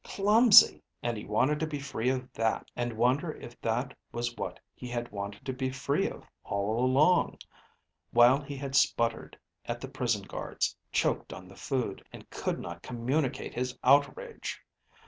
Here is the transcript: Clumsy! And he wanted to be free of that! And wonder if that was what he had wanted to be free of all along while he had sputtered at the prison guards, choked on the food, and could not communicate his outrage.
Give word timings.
Clumsy! 0.03 0.81
And 1.03 1.15
he 1.15 1.25
wanted 1.25 1.59
to 1.59 1.67
be 1.67 1.77
free 1.79 2.09
of 2.09 2.33
that! 2.33 2.71
And 2.75 2.93
wonder 2.97 3.33
if 3.33 3.61
that 3.61 3.95
was 4.11 4.35
what 4.35 4.59
he 4.73 4.87
had 4.87 5.11
wanted 5.11 5.45
to 5.45 5.53
be 5.53 5.69
free 5.69 6.09
of 6.09 6.23
all 6.43 6.83
along 6.83 7.37
while 8.09 8.41
he 8.41 8.57
had 8.57 8.75
sputtered 8.75 9.37
at 9.65 9.79
the 9.79 9.87
prison 9.87 10.23
guards, 10.23 10.75
choked 10.91 11.31
on 11.31 11.47
the 11.47 11.55
food, 11.55 12.03
and 12.11 12.27
could 12.31 12.59
not 12.59 12.81
communicate 12.81 13.53
his 13.53 13.77
outrage. 13.83 14.61